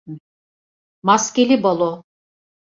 [1.03, 2.03] Maskeli balo…